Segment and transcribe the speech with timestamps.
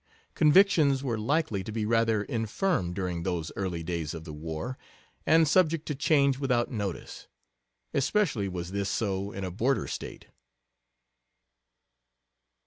[0.33, 4.75] Convictions were likely to be rather infirm during those early days of the war,
[5.27, 7.27] and subject to change without notice.
[7.93, 10.29] Especially was this so in a border State.